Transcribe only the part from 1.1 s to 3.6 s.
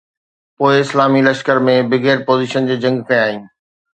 لشڪر ۾ بغير پوزيشن جي جنگ ڪيائين